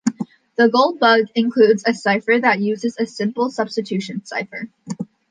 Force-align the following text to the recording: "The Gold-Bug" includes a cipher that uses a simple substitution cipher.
"The 0.55 0.67
Gold-Bug" 0.67 1.27
includes 1.35 1.83
a 1.85 1.93
cipher 1.93 2.39
that 2.39 2.59
uses 2.59 2.97
a 2.97 3.05
simple 3.05 3.51
substitution 3.51 4.25
cipher. 4.25 4.67